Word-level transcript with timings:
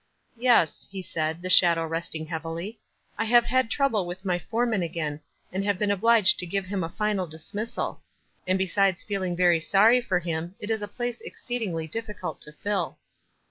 "Yes," 0.39 0.87
ho 0.91 0.99
said, 1.03 1.43
the 1.43 1.49
shadow 1.51 1.85
resting 1.85 2.25
heavily; 2.25 2.79
•'I 3.19 3.25
have 3.27 3.45
had 3.45 3.69
trouble 3.69 4.07
with 4.07 4.25
my 4.25 4.39
foreman 4.39 4.81
again, 4.81 5.21
and 5.53 5.63
have 5.63 5.77
been 5.77 5.91
obliged 5.91 6.39
to 6.39 6.47
give 6.47 6.65
him 6.65 6.83
a 6.83 6.89
final 6.89 7.27
dismissal; 7.27 8.01
and 8.47 8.57
besides 8.57 9.03
feeling 9.03 9.35
very 9.35 9.59
sorry 9.59 10.01
for 10.01 10.17
him, 10.17 10.55
it 10.59 10.71
is 10.71 10.81
a 10.81 10.87
place 10.87 11.21
exceedingly 11.21 11.85
difficult 11.87 12.41
to 12.41 12.51
fill." 12.51 12.97